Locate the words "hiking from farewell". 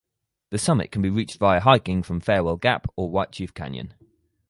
1.59-2.57